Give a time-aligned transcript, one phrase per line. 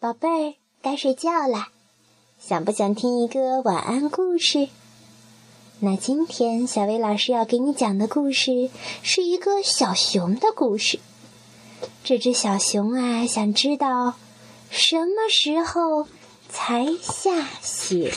[0.00, 1.70] 宝贝儿，该睡觉啦，
[2.38, 4.68] 想不想听一个晚安故事？
[5.80, 8.70] 那今天小薇老师要给你讲的故事
[9.02, 11.00] 是一个小熊的故事。
[12.04, 14.14] 这只小熊啊，想知道
[14.70, 16.06] 什么时候
[16.48, 18.14] 才下雪？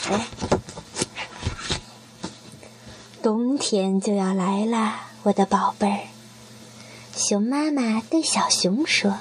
[3.20, 6.00] 冬天就要来了，我的宝贝儿。
[7.16, 9.16] 熊妈妈对小熊说。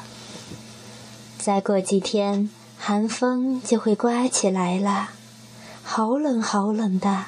[1.41, 5.09] 再过几天，寒风就会刮起来了，
[5.81, 7.25] 好冷好冷的。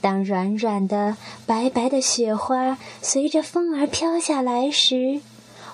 [0.00, 1.16] 当软软的、
[1.46, 5.20] 白白的雪花随着风儿飘下来时，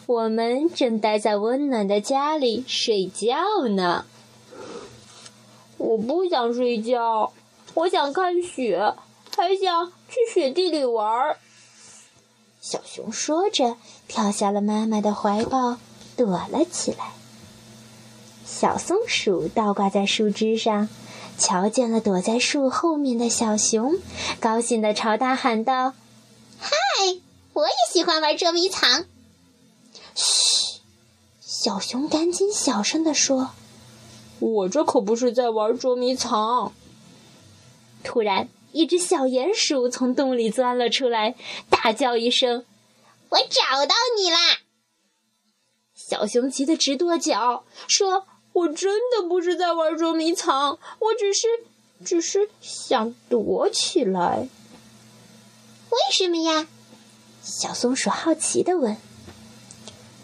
[0.05, 4.05] 我们正待在温暖的家里睡觉呢。
[5.79, 7.33] 我不想睡觉，
[7.73, 8.95] 我想看雪，
[9.35, 11.35] 还想去雪地里玩。
[12.61, 13.77] 小熊说着，
[14.07, 15.79] 跳下了妈妈的怀抱，
[16.15, 17.13] 躲了起来。
[18.45, 20.89] 小松鼠倒挂在树枝上，
[21.39, 23.99] 瞧见了躲在树后面的小熊，
[24.41, 25.95] 高兴地朝它喊道
[26.61, 26.71] ：“嗨，
[27.55, 29.07] 我也喜欢玩捉迷藏。”
[30.15, 30.81] 嘘，
[31.41, 33.51] 小熊赶紧小声地说
[34.39, 36.73] ：“我这可不是在玩捉迷藏。”
[38.05, 41.35] 突然，一只小鼹鼠从洞里钻了出来，
[41.71, 42.65] 大叫一声
[43.31, 44.39] ：“我找到你啦！”
[45.95, 48.27] 小熊急得直跺脚，说。
[48.53, 51.49] 我真的不是在玩捉迷藏，我只是，
[52.05, 54.49] 只是想躲起来。
[55.91, 56.67] 为什么呀？
[57.43, 58.97] 小松鼠好奇的问。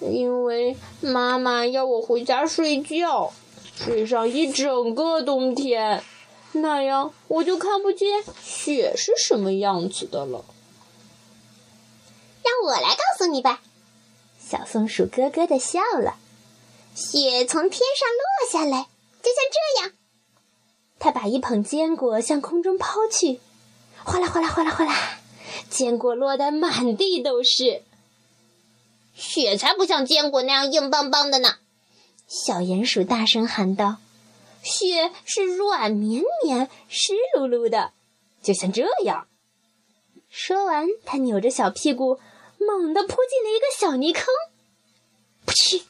[0.01, 3.33] 因为妈妈要我回家睡觉，
[3.77, 6.05] 睡上一整个冬天，
[6.53, 10.45] 那样我就看不见雪是什么样子的了。
[12.45, 13.61] 让我来告诉你吧。
[14.39, 16.17] 小松鼠咯咯的笑了。
[16.99, 18.89] 雪从天上落下来，
[19.23, 19.93] 就像这样。
[20.99, 23.39] 他把一捧坚果向空中抛去，
[24.03, 25.21] 哗啦哗啦哗啦哗啦，
[25.71, 27.85] 坚果落得满地都是。
[29.15, 31.59] 雪才不像坚果那样硬邦邦的呢！
[32.27, 33.99] 小鼹鼠大声喊道
[34.65, 37.93] ：“雪是软绵绵、湿漉漉的，
[38.43, 39.29] 就像这样。”
[40.29, 42.19] 说完，他扭着小屁股，
[42.59, 44.25] 猛地扑进了一个小泥坑。
[45.49, 45.83] 噗嗤！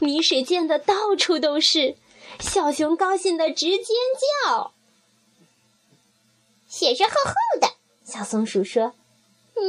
[0.00, 1.96] 泥水溅得到处都是，
[2.40, 3.86] 小熊高兴的直尖
[4.44, 4.72] 叫。
[6.68, 7.68] 雪是厚厚的，
[8.04, 8.94] 小松鼠说：“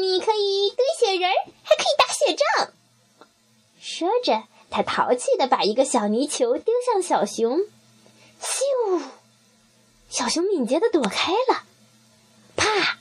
[0.02, 1.32] 你可以堆雪人，
[1.64, 2.74] 还可以打雪仗。”
[3.80, 7.60] 说着，他淘气的把一个小泥球丢向小熊，
[8.42, 9.04] 咻！
[10.10, 11.64] 小熊敏捷的躲开了，
[12.56, 12.98] 啪！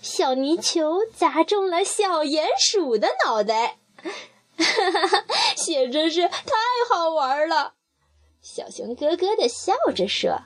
[0.00, 3.78] 小泥球砸中了小鼹鼠的脑袋。
[4.58, 5.24] 哈哈哈！
[5.56, 6.54] 雪真是太
[6.90, 7.74] 好玩了，
[8.42, 10.42] 小熊咯咯的笑着说。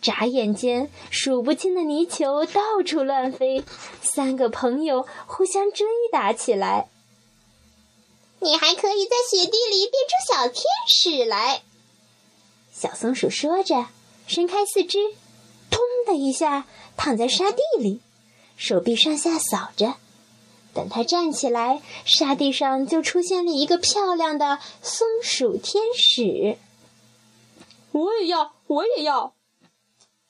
[0.00, 3.64] 眨眼间，数不清的泥球到处乱飞，
[4.02, 6.88] 三个朋友互相追打起来。
[8.40, 11.62] 你还可以在雪地里变出小天使来，
[12.72, 13.86] 小松鼠说着，
[14.26, 14.98] 伸开四肢，
[15.70, 18.00] 咚的一下躺在沙地里，
[18.56, 19.94] 手臂上下扫着。
[20.74, 26.56] 等他站起来，沙地上就出现了一个漂亮的松鼠天使。
[27.92, 29.34] 我也要，我也要！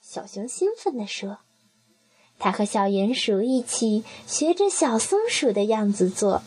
[0.01, 1.39] 小熊兴奋地说。
[2.39, 6.43] 他和小鼹鼠一起学着小松鼠的样子做。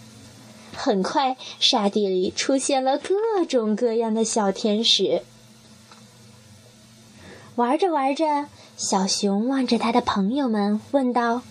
[0.75, 5.23] 很快，沙地里出现了各种各样的小天使。
[7.55, 11.43] 玩着玩着，小熊望着他的朋友们问道。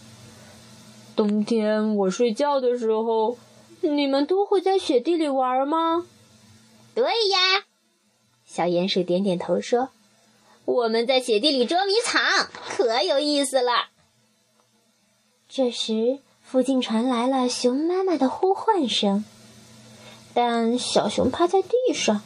[1.16, 3.38] 冬天我睡觉的时候，
[3.80, 6.06] 你们都会在雪地里玩吗？
[6.94, 7.64] 对呀，
[8.44, 9.90] 小鼹鼠点点头说
[10.64, 13.90] ：“我们在雪地里捉迷藏，可有意思了。”
[15.48, 19.24] 这时，附近传来了熊妈妈的呼唤声，
[20.32, 22.22] 但小熊趴在地上，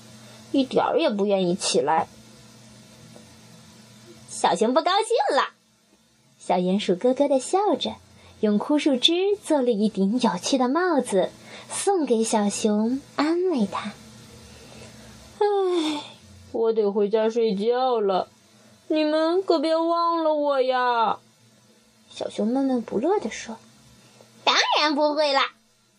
[0.52, 2.08] 一点儿也不愿意起来。
[4.30, 5.50] 小熊不高兴了，
[6.38, 7.96] 小鼹鼠咯咯的笑着。
[8.40, 11.30] 用枯树枝做了一顶有趣的帽子，
[11.68, 13.92] 送给小熊，安慰他。
[15.38, 16.02] 唉，
[16.52, 18.28] 我得回家睡觉了，
[18.86, 21.18] 你们可别忘了我呀！
[22.10, 23.56] 小熊闷闷不乐地说。
[24.44, 25.42] 当然不会啦，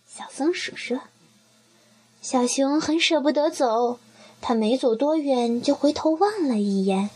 [0.08, 1.00] 小松鼠说。
[2.22, 4.00] 小熊很舍不得走，
[4.42, 7.10] 它没走多远就回头望了一眼。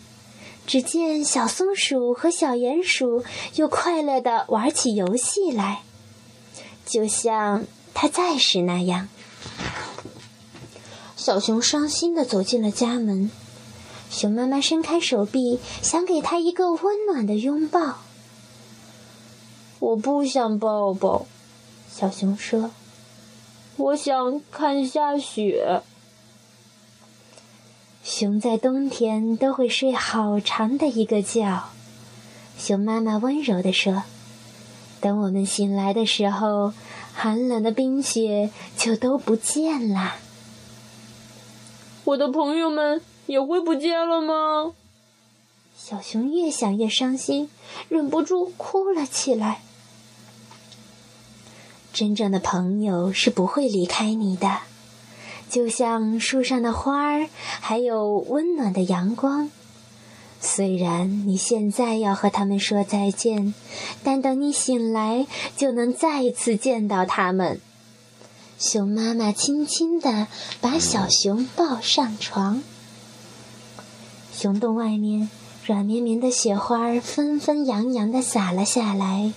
[0.65, 3.23] 只见小松鼠和小鼹鼠
[3.55, 5.83] 又快乐地玩起游戏来，
[6.85, 9.09] 就像它在时那样。
[11.15, 13.29] 小熊伤心的走进了家门。
[14.09, 17.99] 熊妈妈伸开手臂，想给他一个温暖的拥抱。
[19.79, 21.25] 我不想抱抱，
[21.91, 22.71] 小熊说
[23.75, 25.81] ：“我想看下雪。”
[28.03, 31.63] 熊在冬天都会睡好长的一个觉。
[32.57, 34.03] 熊妈妈温柔地说
[35.01, 36.73] ：“等我们醒来的时候，
[37.13, 40.15] 寒冷的冰雪就都不见了。”
[42.05, 43.01] 我的朋友们。
[43.25, 44.73] 也会不见了吗？
[45.77, 47.49] 小熊越想越伤心，
[47.87, 49.61] 忍不住哭了起来。
[51.93, 54.59] 真正的朋友是不会离开你的，
[55.53, 57.29] 就像树上的花儿，
[57.61, 59.51] 还有温暖的阳光。
[60.41, 63.53] 虽然你现在要和他们说再见，
[64.03, 67.61] 但等你醒来，就能再次见到他们。
[68.57, 70.25] 熊妈妈轻轻地
[70.59, 72.63] 把小熊抱上床。
[74.33, 75.29] 熊洞外面，
[75.67, 79.31] 软绵绵的雪花纷纷扬扬地洒了下来，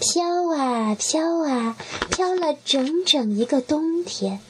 [0.00, 1.76] 飘啊飘啊，
[2.10, 4.40] 飘了整整一个冬天。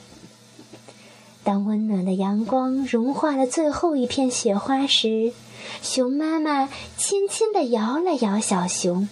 [1.42, 5.32] 当温暖的阳光融化了最后一片雪花时，
[5.82, 9.08] 熊妈妈轻轻地摇了摇小熊：“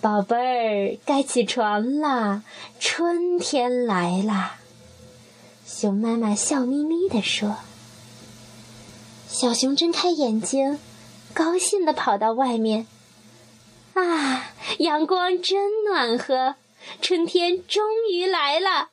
[0.00, 2.42] 宝贝儿，该起床啦，
[2.78, 4.58] 春天来啦。”
[5.66, 7.56] 熊妈妈笑眯眯地说。
[9.28, 10.78] 小熊睁开眼睛，
[11.34, 12.86] 高兴地跑到外面。
[13.94, 16.54] 啊，阳光真暖和，
[17.02, 17.82] 春天终
[18.12, 18.90] 于来了。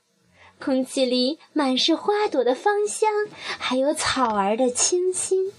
[0.64, 3.10] 空气里满是花朵的芳香，
[3.60, 5.52] 还有草儿的清新。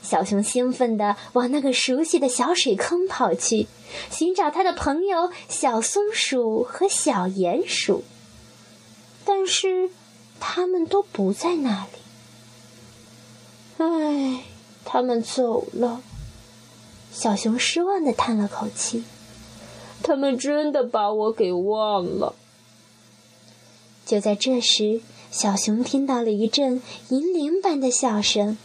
[0.00, 3.66] 小熊兴奋地往那个熟悉的小水坑跑去，
[4.12, 8.04] 寻找他的朋友小松鼠和小鼹鼠。
[9.24, 9.90] 但是，
[10.38, 11.98] 他们都不在那里。
[13.78, 14.44] 唉，
[14.84, 16.00] 他们走了。
[17.12, 19.02] 小熊失望地叹了口气。
[20.04, 22.36] 他们真的把我给忘了。
[24.08, 28.56] 就在这时，小熊听到了一阵银铃般的笑声。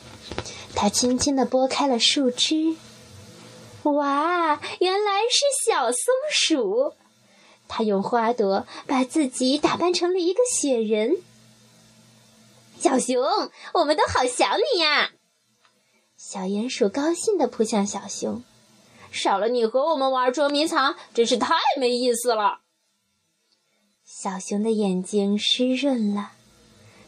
[0.74, 2.78] 它轻轻的拨开了树枝。
[3.84, 6.00] 哇，原来是小松
[6.32, 6.94] 鼠！
[7.68, 11.18] 它用花朵把自己打扮成了一个雪人。
[12.80, 13.22] 小熊，
[13.74, 15.12] 我们都好想你呀！
[16.16, 18.42] 小鼹鼠高兴地扑向小熊。
[19.12, 22.63] 少了你和我们玩捉迷藏，真是太没意思了。
[24.24, 26.32] 小熊的眼睛湿润了。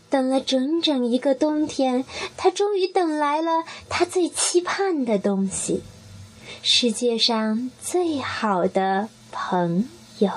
[0.10, 2.04] 等了整整一个冬天，
[2.36, 5.82] 他终于等来了他最期盼的东西——
[6.62, 9.88] 世界上最好的朋
[10.20, 10.30] 友。